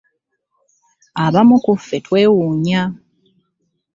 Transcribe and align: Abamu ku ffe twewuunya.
Abamu 1.25 1.55
ku 1.63 1.73
ffe 1.81 1.97
twewuunya. 2.05 2.81